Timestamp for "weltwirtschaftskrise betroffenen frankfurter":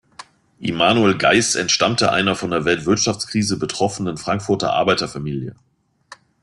2.65-4.73